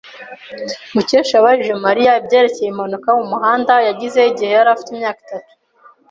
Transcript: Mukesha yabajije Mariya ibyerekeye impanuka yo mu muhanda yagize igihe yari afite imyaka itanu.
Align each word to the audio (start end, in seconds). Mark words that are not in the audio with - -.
Mukesha 0.93 1.33
yabajije 1.37 1.73
Mariya 1.85 2.17
ibyerekeye 2.21 2.67
impanuka 2.69 3.07
yo 3.11 3.17
mu 3.21 3.27
muhanda 3.33 3.73
yagize 3.87 4.19
igihe 4.31 4.51
yari 4.53 4.69
afite 4.75 4.89
imyaka 4.91 5.19
itanu. 5.25 5.47